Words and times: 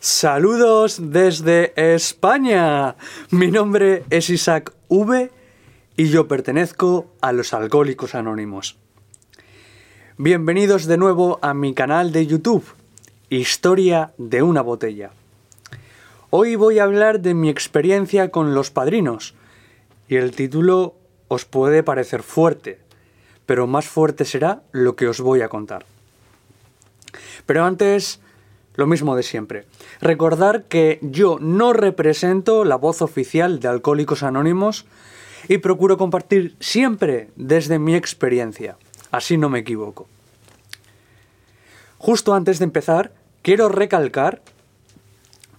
Saludos 0.00 1.10
desde 1.10 1.72
España. 1.74 2.94
Mi 3.30 3.50
nombre 3.50 4.04
es 4.10 4.30
Isaac 4.30 4.72
V 4.86 5.32
y 5.96 6.08
yo 6.08 6.28
pertenezco 6.28 7.08
a 7.20 7.32
los 7.32 7.52
Alcohólicos 7.52 8.14
Anónimos. 8.14 8.76
Bienvenidos 10.16 10.86
de 10.86 10.98
nuevo 10.98 11.40
a 11.42 11.52
mi 11.52 11.74
canal 11.74 12.12
de 12.12 12.28
YouTube, 12.28 12.64
Historia 13.28 14.12
de 14.18 14.40
una 14.44 14.62
botella. 14.62 15.10
Hoy 16.30 16.54
voy 16.54 16.78
a 16.78 16.84
hablar 16.84 17.18
de 17.18 17.34
mi 17.34 17.48
experiencia 17.48 18.30
con 18.30 18.54
los 18.54 18.70
padrinos 18.70 19.34
y 20.08 20.14
el 20.14 20.30
título 20.30 20.94
os 21.26 21.44
puede 21.44 21.82
parecer 21.82 22.22
fuerte, 22.22 22.78
pero 23.46 23.66
más 23.66 23.88
fuerte 23.88 24.24
será 24.24 24.62
lo 24.70 24.94
que 24.94 25.08
os 25.08 25.20
voy 25.20 25.40
a 25.40 25.48
contar. 25.48 25.86
Pero 27.46 27.64
antes 27.64 28.20
lo 28.78 28.86
mismo 28.86 29.16
de 29.16 29.24
siempre. 29.24 29.64
Recordar 30.00 30.62
que 30.62 31.00
yo 31.02 31.38
no 31.40 31.72
represento 31.72 32.64
la 32.64 32.76
voz 32.76 33.02
oficial 33.02 33.58
de 33.58 33.66
Alcohólicos 33.66 34.22
Anónimos 34.22 34.86
y 35.48 35.58
procuro 35.58 35.98
compartir 35.98 36.54
siempre 36.60 37.28
desde 37.34 37.80
mi 37.80 37.96
experiencia. 37.96 38.76
Así 39.10 39.36
no 39.36 39.48
me 39.48 39.58
equivoco. 39.58 40.06
Justo 41.98 42.34
antes 42.34 42.60
de 42.60 42.66
empezar, 42.66 43.10
quiero 43.42 43.68
recalcar 43.68 44.42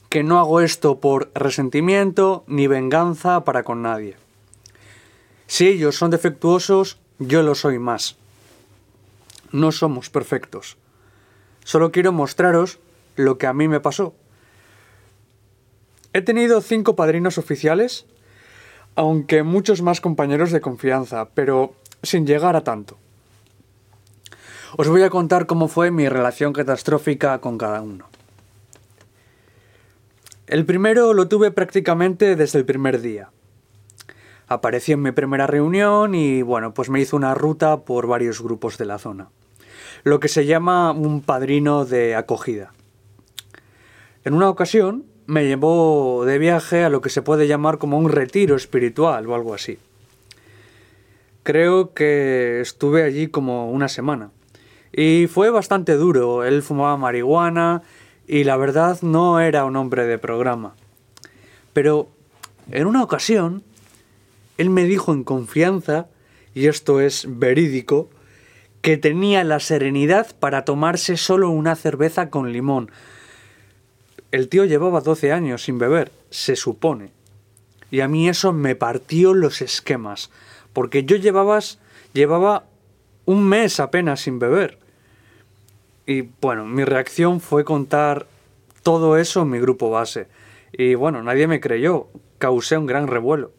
que 0.07 0.23
no 0.23 0.39
hago 0.39 0.61
esto 0.61 1.01
por 1.01 1.29
resentimiento 1.35 2.45
ni 2.47 2.67
venganza 2.67 3.43
para 3.43 3.63
con 3.63 3.81
nadie. 3.81 4.15
Si 5.45 5.67
ellos 5.67 5.97
son 5.97 6.09
defectuosos, 6.09 6.99
yo 7.19 7.43
lo 7.43 7.53
soy 7.53 7.79
más. 7.79 8.15
No 9.51 9.73
somos 9.73 10.09
perfectos. 10.09 10.77
Solo 11.65 11.91
quiero 11.91 12.13
mostraros 12.13 12.79
lo 13.19 13.37
que 13.37 13.47
a 13.47 13.53
mí 13.53 13.67
me 13.67 13.81
pasó. 13.81 14.15
He 16.13 16.21
tenido 16.21 16.61
cinco 16.61 16.95
padrinos 16.95 17.37
oficiales, 17.37 18.05
aunque 18.95 19.43
muchos 19.43 19.81
más 19.81 19.99
compañeros 19.99 20.51
de 20.51 20.61
confianza, 20.61 21.27
pero 21.33 21.73
sin 22.01 22.25
llegar 22.25 22.55
a 22.55 22.63
tanto. 22.63 22.97
Os 24.77 24.87
voy 24.87 25.03
a 25.03 25.09
contar 25.09 25.47
cómo 25.47 25.67
fue 25.67 25.91
mi 25.91 26.07
relación 26.07 26.53
catastrófica 26.53 27.39
con 27.39 27.57
cada 27.57 27.81
uno. 27.81 28.05
El 30.47 30.65
primero 30.65 31.13
lo 31.13 31.27
tuve 31.27 31.51
prácticamente 31.51 32.37
desde 32.37 32.57
el 32.57 32.65
primer 32.65 33.01
día. 33.01 33.31
Apareció 34.47 34.93
en 34.93 35.01
mi 35.01 35.11
primera 35.11 35.45
reunión 35.45 36.15
y 36.15 36.41
bueno, 36.41 36.73
pues 36.73 36.89
me 36.89 37.01
hizo 37.01 37.17
una 37.17 37.35
ruta 37.35 37.81
por 37.81 38.07
varios 38.07 38.41
grupos 38.41 38.77
de 38.77 38.85
la 38.85 38.97
zona. 38.97 39.27
Lo 40.03 40.21
que 40.21 40.29
se 40.29 40.45
llama 40.45 40.91
un 40.93 41.21
padrino 41.21 41.83
de 41.83 42.15
acogida. 42.15 42.71
En 44.25 44.33
una 44.33 44.49
ocasión 44.49 45.05
me 45.27 45.45
llevó 45.45 46.25
de 46.25 46.37
viaje 46.39 46.83
a 46.83 46.89
lo 46.89 47.01
que 47.01 47.09
se 47.09 47.21
puede 47.21 47.47
llamar 47.47 47.77
como 47.77 47.97
un 47.97 48.09
retiro 48.09 48.55
espiritual 48.55 49.27
o 49.27 49.35
algo 49.35 49.53
así. 49.53 49.77
Creo 51.43 51.93
que 51.93 52.59
estuve 52.59 53.03
allí 53.03 53.27
como 53.27 53.71
una 53.71 53.87
semana. 53.87 54.31
Y 54.91 55.27
fue 55.27 55.49
bastante 55.51 55.93
duro. 55.93 56.43
Él 56.43 56.61
fumaba 56.63 56.97
marihuana 56.97 57.83
y 58.27 58.43
la 58.43 58.57
verdad 58.57 58.99
no 59.01 59.39
era 59.39 59.65
un 59.65 59.75
hombre 59.75 60.05
de 60.05 60.17
programa. 60.17 60.75
Pero 61.73 62.09
en 62.71 62.87
una 62.87 63.03
ocasión, 63.03 63.63
él 64.57 64.69
me 64.69 64.83
dijo 64.83 65.13
en 65.13 65.23
confianza, 65.23 66.07
y 66.53 66.67
esto 66.67 66.99
es 66.99 67.25
verídico, 67.27 68.09
que 68.81 68.97
tenía 68.97 69.43
la 69.43 69.59
serenidad 69.59 70.35
para 70.39 70.65
tomarse 70.65 71.17
solo 71.17 71.49
una 71.49 71.75
cerveza 71.75 72.29
con 72.29 72.51
limón, 72.51 72.91
el 74.31 74.47
tío 74.47 74.65
llevaba 74.65 75.01
12 75.01 75.31
años 75.31 75.63
sin 75.63 75.79
beber, 75.79 76.11
se 76.29 76.55
supone. 76.55 77.11
Y 77.91 78.01
a 78.01 78.07
mí 78.07 78.29
eso 78.29 78.53
me 78.53 78.75
partió 78.75 79.33
los 79.33 79.61
esquemas, 79.61 80.29
porque 80.73 81.03
yo 81.03 81.15
llevabas, 81.15 81.79
llevaba 82.13 82.65
un 83.25 83.47
mes 83.47 83.79
apenas 83.79 84.21
sin 84.21 84.39
beber. 84.39 84.77
Y 86.05 86.29
bueno, 86.41 86.65
mi 86.65 86.83
reacción 86.83 87.39
fue 87.39 87.63
contar 87.63 88.27
todo 88.83 89.17
eso 89.17 89.41
en 89.41 89.49
mi 89.49 89.59
grupo 89.59 89.89
base. 89.89 90.27
Y 90.71 90.95
bueno, 90.95 91.23
nadie 91.23 91.47
me 91.47 91.59
creyó, 91.59 92.07
causé 92.37 92.77
un 92.77 92.85
gran 92.85 93.07
revuelo. 93.07 93.51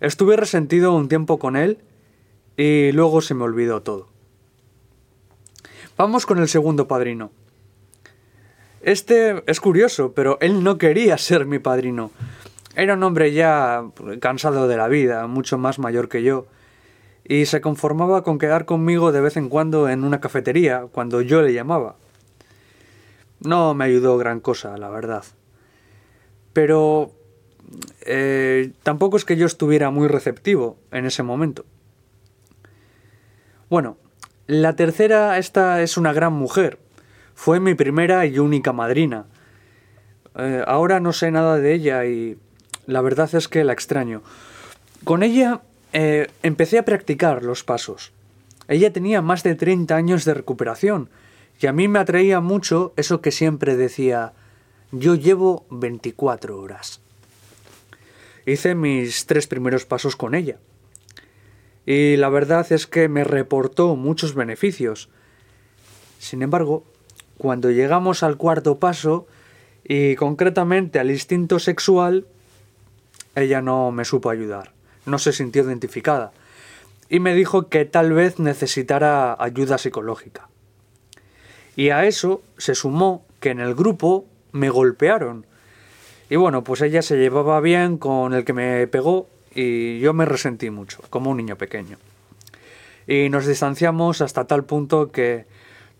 Estuve 0.00 0.36
resentido 0.36 0.94
un 0.94 1.08
tiempo 1.08 1.38
con 1.38 1.56
él 1.56 1.78
y 2.56 2.92
luego 2.92 3.20
se 3.20 3.34
me 3.34 3.44
olvidó 3.44 3.82
todo. 3.82 4.08
Vamos 5.96 6.24
con 6.24 6.38
el 6.38 6.48
segundo 6.48 6.88
padrino. 6.88 7.30
Este 8.82 9.42
es 9.46 9.60
curioso, 9.60 10.12
pero 10.12 10.38
él 10.40 10.64
no 10.64 10.78
quería 10.78 11.18
ser 11.18 11.44
mi 11.44 11.58
padrino. 11.58 12.10
Era 12.76 12.94
un 12.94 13.02
hombre 13.02 13.32
ya 13.32 13.84
cansado 14.20 14.68
de 14.68 14.76
la 14.76 14.88
vida, 14.88 15.26
mucho 15.26 15.58
más 15.58 15.78
mayor 15.78 16.08
que 16.08 16.22
yo, 16.22 16.46
y 17.24 17.46
se 17.46 17.60
conformaba 17.60 18.22
con 18.22 18.38
quedar 18.38 18.64
conmigo 18.64 19.12
de 19.12 19.20
vez 19.20 19.36
en 19.36 19.48
cuando 19.48 19.88
en 19.88 20.02
una 20.02 20.20
cafetería, 20.20 20.86
cuando 20.90 21.20
yo 21.20 21.42
le 21.42 21.52
llamaba. 21.52 21.96
No 23.40 23.74
me 23.74 23.84
ayudó 23.84 24.16
gran 24.16 24.40
cosa, 24.40 24.76
la 24.78 24.88
verdad. 24.88 25.24
Pero 26.52 27.12
eh, 28.06 28.72
tampoco 28.82 29.16
es 29.16 29.24
que 29.24 29.36
yo 29.36 29.46
estuviera 29.46 29.90
muy 29.90 30.08
receptivo 30.08 30.78
en 30.90 31.04
ese 31.04 31.22
momento. 31.22 31.64
Bueno, 33.68 33.98
la 34.46 34.74
tercera, 34.74 35.38
esta 35.38 35.82
es 35.82 35.96
una 35.96 36.12
gran 36.12 36.32
mujer, 36.32 36.78
fue 37.40 37.58
mi 37.58 37.72
primera 37.72 38.26
y 38.26 38.38
única 38.38 38.74
madrina. 38.74 39.24
Eh, 40.36 40.62
ahora 40.66 41.00
no 41.00 41.14
sé 41.14 41.30
nada 41.30 41.56
de 41.56 41.72
ella 41.72 42.04
y 42.04 42.36
la 42.84 43.00
verdad 43.00 43.34
es 43.34 43.48
que 43.48 43.64
la 43.64 43.72
extraño. 43.72 44.20
Con 45.04 45.22
ella 45.22 45.62
eh, 45.94 46.26
empecé 46.42 46.76
a 46.78 46.84
practicar 46.84 47.42
los 47.42 47.64
pasos. 47.64 48.12
Ella 48.68 48.92
tenía 48.92 49.22
más 49.22 49.42
de 49.42 49.54
30 49.54 49.96
años 49.96 50.26
de 50.26 50.34
recuperación 50.34 51.08
y 51.58 51.66
a 51.66 51.72
mí 51.72 51.88
me 51.88 52.00
atraía 52.00 52.42
mucho 52.42 52.92
eso 52.98 53.22
que 53.22 53.30
siempre 53.30 53.74
decía, 53.74 54.34
yo 54.92 55.14
llevo 55.14 55.64
24 55.70 56.60
horas. 56.60 57.00
Hice 58.44 58.74
mis 58.74 59.24
tres 59.24 59.46
primeros 59.46 59.86
pasos 59.86 60.14
con 60.14 60.34
ella. 60.34 60.58
Y 61.86 62.18
la 62.18 62.28
verdad 62.28 62.70
es 62.70 62.86
que 62.86 63.08
me 63.08 63.24
reportó 63.24 63.96
muchos 63.96 64.34
beneficios. 64.34 65.08
Sin 66.18 66.42
embargo, 66.42 66.84
cuando 67.40 67.70
llegamos 67.70 68.22
al 68.22 68.36
cuarto 68.36 68.78
paso, 68.78 69.26
y 69.82 70.14
concretamente 70.14 70.98
al 70.98 71.10
instinto 71.10 71.58
sexual, 71.58 72.26
ella 73.34 73.62
no 73.62 73.90
me 73.92 74.04
supo 74.04 74.28
ayudar, 74.28 74.72
no 75.06 75.18
se 75.18 75.32
sintió 75.32 75.64
identificada, 75.64 76.32
y 77.08 77.18
me 77.18 77.34
dijo 77.34 77.68
que 77.68 77.86
tal 77.86 78.12
vez 78.12 78.38
necesitara 78.38 79.34
ayuda 79.42 79.78
psicológica. 79.78 80.48
Y 81.76 81.88
a 81.88 82.04
eso 82.04 82.42
se 82.58 82.74
sumó 82.74 83.24
que 83.40 83.48
en 83.50 83.60
el 83.60 83.74
grupo 83.74 84.26
me 84.52 84.68
golpearon. 84.68 85.46
Y 86.28 86.36
bueno, 86.36 86.62
pues 86.62 86.82
ella 86.82 87.00
se 87.00 87.16
llevaba 87.16 87.58
bien 87.60 87.96
con 87.96 88.34
el 88.34 88.44
que 88.44 88.52
me 88.52 88.86
pegó 88.86 89.28
y 89.54 89.98
yo 90.00 90.12
me 90.12 90.26
resentí 90.26 90.68
mucho, 90.68 90.98
como 91.08 91.30
un 91.30 91.38
niño 91.38 91.56
pequeño. 91.56 91.96
Y 93.06 93.30
nos 93.30 93.46
distanciamos 93.46 94.20
hasta 94.20 94.46
tal 94.46 94.64
punto 94.64 95.10
que 95.10 95.46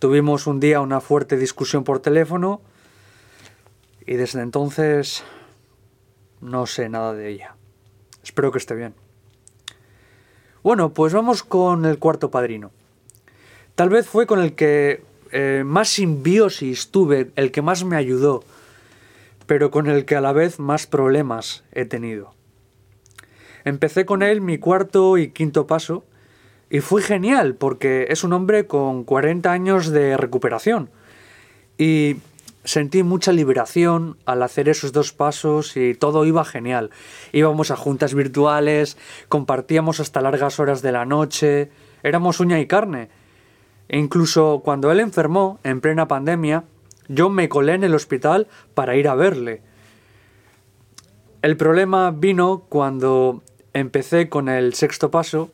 Tuvimos 0.00 0.46
un 0.46 0.60
día 0.60 0.80
una 0.80 1.02
fuerte 1.02 1.36
discusión 1.36 1.84
por 1.84 2.00
teléfono 2.00 2.62
y 4.06 4.14
desde 4.14 4.40
entonces 4.40 5.22
no 6.40 6.64
sé 6.66 6.88
nada 6.88 7.12
de 7.12 7.28
ella. 7.28 7.54
Espero 8.24 8.50
que 8.50 8.56
esté 8.56 8.74
bien. 8.74 8.94
Bueno, 10.62 10.94
pues 10.94 11.12
vamos 11.12 11.42
con 11.42 11.84
el 11.84 11.98
cuarto 11.98 12.30
padrino. 12.30 12.70
Tal 13.74 13.90
vez 13.90 14.08
fue 14.08 14.26
con 14.26 14.40
el 14.40 14.54
que 14.54 15.04
eh, 15.32 15.64
más 15.66 15.90
simbiosis 15.90 16.90
tuve, 16.90 17.30
el 17.36 17.52
que 17.52 17.60
más 17.60 17.84
me 17.84 17.96
ayudó, 17.96 18.42
pero 19.44 19.70
con 19.70 19.86
el 19.86 20.06
que 20.06 20.16
a 20.16 20.22
la 20.22 20.32
vez 20.32 20.58
más 20.58 20.86
problemas 20.86 21.62
he 21.72 21.84
tenido. 21.84 22.32
Empecé 23.66 24.06
con 24.06 24.22
él 24.22 24.40
mi 24.40 24.56
cuarto 24.56 25.18
y 25.18 25.28
quinto 25.28 25.66
paso 25.66 26.04
y 26.70 26.80
fue 26.80 27.02
genial 27.02 27.56
porque 27.56 28.06
es 28.10 28.22
un 28.22 28.32
hombre 28.32 28.66
con 28.66 29.02
40 29.02 29.50
años 29.50 29.90
de 29.90 30.16
recuperación. 30.16 30.88
Y 31.76 32.18
sentí 32.62 33.02
mucha 33.02 33.32
liberación 33.32 34.16
al 34.24 34.42
hacer 34.44 34.68
esos 34.68 34.92
dos 34.92 35.12
pasos 35.12 35.76
y 35.76 35.94
todo 35.94 36.24
iba 36.24 36.44
genial. 36.44 36.90
Íbamos 37.32 37.72
a 37.72 37.76
juntas 37.76 38.14
virtuales, 38.14 38.96
compartíamos 39.28 39.98
hasta 39.98 40.20
largas 40.20 40.60
horas 40.60 40.80
de 40.80 40.92
la 40.92 41.04
noche, 41.04 41.70
éramos 42.04 42.38
uña 42.38 42.60
y 42.60 42.66
carne. 42.66 43.08
E 43.88 43.98
incluso 43.98 44.62
cuando 44.64 44.92
él 44.92 45.00
enfermó, 45.00 45.58
en 45.64 45.80
plena 45.80 46.06
pandemia, 46.06 46.64
yo 47.08 47.28
me 47.30 47.48
colé 47.48 47.74
en 47.74 47.82
el 47.82 47.96
hospital 47.96 48.46
para 48.74 48.94
ir 48.94 49.08
a 49.08 49.16
verle. 49.16 49.62
El 51.42 51.56
problema 51.56 52.12
vino 52.12 52.66
cuando 52.68 53.42
empecé 53.72 54.28
con 54.28 54.48
el 54.48 54.74
sexto 54.74 55.10
paso 55.10 55.50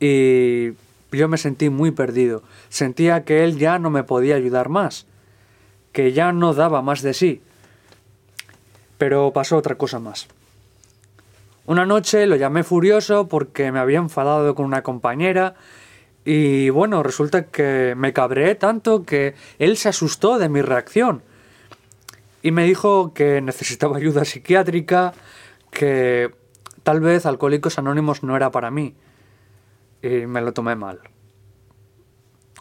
y 0.00 0.72
yo 1.12 1.28
me 1.28 1.38
sentí 1.38 1.70
muy 1.70 1.90
perdido. 1.90 2.42
Sentía 2.68 3.24
que 3.24 3.44
él 3.44 3.58
ya 3.58 3.78
no 3.78 3.90
me 3.90 4.04
podía 4.04 4.36
ayudar 4.36 4.68
más. 4.68 5.06
que 5.92 6.12
ya 6.12 6.32
no 6.32 6.52
daba 6.54 6.82
más 6.82 7.02
de 7.02 7.14
sí. 7.14 7.40
Pero 8.98 9.32
pasó 9.32 9.56
otra 9.56 9.76
cosa 9.76 10.00
más. 10.00 10.26
Una 11.66 11.86
noche 11.86 12.26
lo 12.26 12.36
llamé 12.36 12.64
furioso 12.64 13.28
porque 13.28 13.72
me 13.72 13.78
había 13.78 13.98
enfadado 13.98 14.54
con 14.54 14.66
una 14.66 14.82
compañera 14.82 15.54
y 16.24 16.68
bueno, 16.70 17.02
resulta 17.02 17.46
que 17.46 17.94
me 17.96 18.12
cabré 18.12 18.54
tanto 18.56 19.04
que 19.04 19.34
él 19.58 19.76
se 19.76 19.88
asustó 19.88 20.38
de 20.38 20.48
mi 20.48 20.62
reacción 20.62 21.22
y 22.42 22.50
me 22.50 22.64
dijo 22.64 23.14
que 23.14 23.40
necesitaba 23.40 23.96
ayuda 23.96 24.24
psiquiátrica, 24.24 25.14
que 25.70 26.30
tal 26.82 27.00
vez 27.00 27.24
Alcohólicos 27.24 27.78
Anónimos 27.78 28.22
no 28.22 28.36
era 28.36 28.50
para 28.50 28.70
mí. 28.70 28.94
Y 30.04 30.26
me 30.26 30.42
lo 30.42 30.52
tomé 30.52 30.76
mal. 30.76 31.00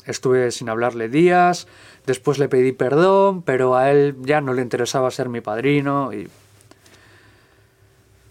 Estuve 0.05 0.49
sin 0.51 0.69
hablarle 0.69 1.09
días, 1.09 1.67
después 2.05 2.39
le 2.39 2.47
pedí 2.47 2.71
perdón, 2.71 3.41
pero 3.41 3.75
a 3.75 3.91
él 3.91 4.15
ya 4.21 4.39
no 4.39 4.53
le 4.53 4.61
interesaba 4.61 5.11
ser 5.11 5.27
mi 5.27 5.41
padrino 5.41 6.13
y... 6.13 6.29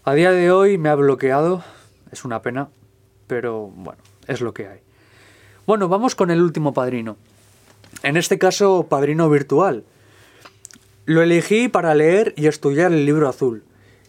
A 0.03 0.15
día 0.15 0.31
de 0.31 0.51
hoy 0.51 0.79
me 0.79 0.89
ha 0.89 0.95
bloqueado, 0.95 1.63
es 2.11 2.25
una 2.25 2.41
pena, 2.41 2.69
pero 3.27 3.67
bueno, 3.75 4.01
es 4.25 4.41
lo 4.41 4.51
que 4.51 4.67
hay. 4.67 4.79
Bueno, 5.67 5.87
vamos 5.89 6.15
con 6.15 6.31
el 6.31 6.41
último 6.41 6.73
padrino. 6.73 7.15
En 8.01 8.17
este 8.17 8.39
caso, 8.39 8.87
padrino 8.89 9.29
virtual. 9.29 9.83
Lo 11.05 11.21
elegí 11.21 11.67
para 11.67 11.93
leer 11.93 12.33
y 12.35 12.47
estudiar 12.47 12.91
el 12.91 13.05
libro 13.05 13.29
azul. 13.29 13.63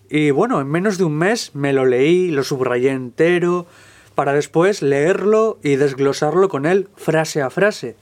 Y 0.09 0.31
bueno, 0.31 0.63
en 0.63 0.69
menos 0.69 0.97
de 0.97 1.05
un 1.05 1.17
mes 1.17 1.55
me 1.55 1.75
lo 1.75 1.85
leí, 1.85 2.31
lo 2.31 2.43
subrayé 2.43 2.91
entero, 2.91 3.67
para 4.15 4.33
después 4.33 4.83
leerlo 4.83 5.59
y 5.63 5.77
desglosarlo 5.77 6.49
con 6.49 6.67
él 6.67 6.89
frase 6.97 7.43
a 7.43 7.51
frase. 7.51 7.97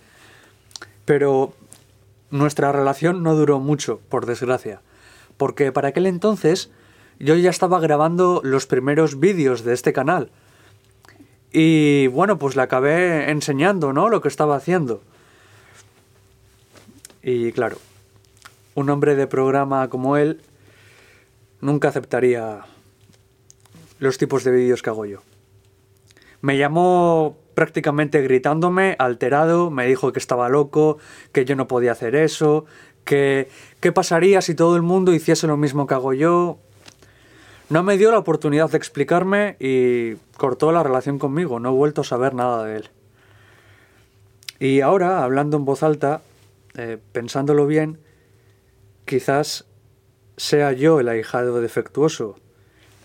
Pero 1.04 1.54
nuestra 2.30 2.72
relación 2.72 3.22
no 3.22 3.34
duró 3.34 3.60
mucho, 3.60 4.00
por 4.08 4.26
desgracia, 4.26 4.80
porque 5.36 5.72
para 5.72 5.88
aquel 5.88 6.06
entonces 6.06 6.70
yo 7.18 7.36
ya 7.36 7.50
estaba 7.50 7.80
grabando 7.80 8.40
los 8.44 8.66
primeros 8.66 9.20
vídeos 9.20 9.64
de 9.64 9.74
este 9.74 9.92
canal. 9.92 10.30
Y 11.52 12.06
bueno, 12.08 12.38
pues 12.38 12.56
le 12.56 12.62
acabé 12.62 13.30
enseñando, 13.30 13.92
¿no? 13.92 14.08
Lo 14.08 14.20
que 14.22 14.28
estaba 14.28 14.56
haciendo. 14.56 15.02
Y 17.22 17.52
claro, 17.52 17.76
un 18.74 18.88
hombre 18.90 19.14
de 19.14 19.26
programa 19.26 19.88
como 19.88 20.16
él 20.16 20.40
nunca 21.60 21.88
aceptaría 21.88 22.62
los 23.98 24.18
tipos 24.18 24.42
de 24.44 24.50
vídeos 24.50 24.82
que 24.82 24.90
hago 24.90 25.04
yo. 25.04 25.20
Me 26.42 26.58
llamó 26.58 27.38
prácticamente 27.54 28.20
gritándome, 28.20 28.96
alterado, 28.98 29.70
me 29.70 29.86
dijo 29.86 30.12
que 30.12 30.18
estaba 30.18 30.48
loco, 30.48 30.98
que 31.32 31.44
yo 31.44 31.56
no 31.56 31.68
podía 31.68 31.92
hacer 31.92 32.14
eso, 32.14 32.66
que 33.04 33.48
qué 33.80 33.92
pasaría 33.92 34.40
si 34.42 34.54
todo 34.54 34.76
el 34.76 34.82
mundo 34.82 35.14
hiciese 35.14 35.46
lo 35.46 35.56
mismo 35.56 35.86
que 35.86 35.94
hago 35.94 36.12
yo. 36.12 36.58
No 37.70 37.82
me 37.82 37.96
dio 37.96 38.10
la 38.10 38.18
oportunidad 38.18 38.70
de 38.70 38.76
explicarme 38.76 39.56
y 39.58 40.16
cortó 40.36 40.72
la 40.72 40.82
relación 40.82 41.18
conmigo, 41.18 41.60
no 41.60 41.70
he 41.70 41.72
vuelto 41.72 42.02
a 42.02 42.04
saber 42.04 42.34
nada 42.34 42.64
de 42.64 42.76
él. 42.76 42.90
Y 44.58 44.80
ahora, 44.80 45.24
hablando 45.24 45.56
en 45.56 45.64
voz 45.64 45.82
alta, 45.82 46.22
eh, 46.74 46.98
pensándolo 47.12 47.66
bien, 47.66 47.98
quizás 49.04 49.64
sea 50.36 50.72
yo 50.72 51.00
el 51.00 51.08
ahijado 51.08 51.60
defectuoso, 51.60 52.36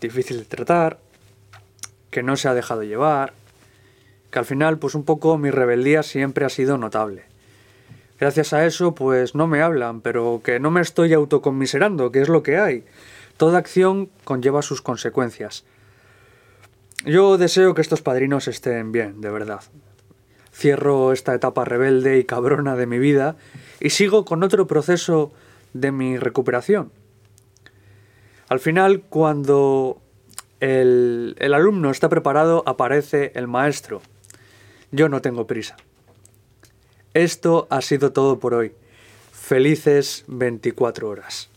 difícil 0.01 0.39
de 0.39 0.45
tratar, 0.45 0.99
que 2.17 2.23
no 2.23 2.35
se 2.35 2.47
ha 2.47 2.55
dejado 2.55 2.81
llevar, 2.81 3.33
que 4.31 4.39
al 4.39 4.45
final 4.45 4.79
pues 4.79 4.95
un 4.95 5.03
poco 5.03 5.37
mi 5.37 5.51
rebeldía 5.51 6.01
siempre 6.01 6.45
ha 6.45 6.49
sido 6.49 6.79
notable. 6.79 7.25
Gracias 8.19 8.53
a 8.53 8.65
eso 8.65 8.95
pues 8.95 9.35
no 9.35 9.45
me 9.45 9.61
hablan, 9.61 10.01
pero 10.01 10.41
que 10.43 10.59
no 10.59 10.71
me 10.71 10.81
estoy 10.81 11.13
autoconmiserando, 11.13 12.11
que 12.11 12.23
es 12.23 12.27
lo 12.27 12.41
que 12.41 12.57
hay. 12.57 12.85
Toda 13.37 13.59
acción 13.59 14.09
conlleva 14.23 14.63
sus 14.63 14.81
consecuencias. 14.81 15.63
Yo 17.05 17.37
deseo 17.37 17.75
que 17.75 17.81
estos 17.81 18.01
padrinos 18.01 18.47
estén 18.47 18.91
bien, 18.91 19.21
de 19.21 19.29
verdad. 19.29 19.61
Cierro 20.51 21.13
esta 21.13 21.35
etapa 21.35 21.65
rebelde 21.65 22.17
y 22.17 22.23
cabrona 22.23 22.75
de 22.75 22.87
mi 22.87 22.97
vida 22.97 23.35
y 23.79 23.91
sigo 23.91 24.25
con 24.25 24.41
otro 24.41 24.65
proceso 24.65 25.31
de 25.73 25.91
mi 25.91 26.17
recuperación. 26.17 26.91
Al 28.49 28.59
final, 28.59 29.03
cuando 29.07 30.01
el, 30.59 31.35
alumno 31.39 31.91
está 31.91 32.09
preparado, 32.09 32.63
aparece 32.65 33.31
el 33.35 33.47
maestro. 33.47 34.01
Yo 34.91 35.09
no 35.09 35.21
tengo 35.21 35.47
prisa. 35.47 35.75
Esto 37.13 37.67
ha 37.69 37.81
sido 37.81 38.11
todo 38.11 38.39
por 38.39 38.53
hoy. 38.53 38.73
Felices 39.31 40.23
24 40.27 41.09
horas. 41.09 41.49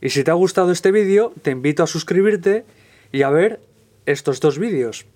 Y 0.00 0.10
si 0.10 0.24
te 0.24 0.30
ha 0.30 0.34
gustado 0.34 0.72
este 0.72 0.92
vídeo, 0.92 1.32
te 1.42 1.50
invito 1.50 1.82
a 1.82 1.86
suscribirte 1.86 2.64
y 3.12 3.22
a 3.22 3.30
ver 3.30 3.60
estos 4.06 4.40
dos 4.40 4.58
vídeos. 4.58 5.06